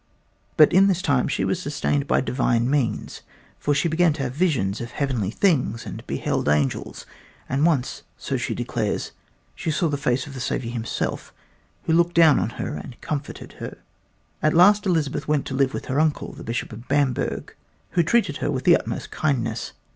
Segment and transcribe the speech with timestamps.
[0.57, 3.21] But in this time she was sustained by divine means,
[3.59, 7.05] for she began to have visions of Heavenly things and beheld angels,
[7.47, 9.11] and once, so she declares,
[9.53, 11.31] she saw the face of the Savior himself,
[11.83, 13.77] who looked down on her and comforted her.
[14.41, 17.53] At last Elizabeth went to live with her uncle, the Bishop of Bamberg,
[17.91, 19.73] who treated her with the utmost kindness.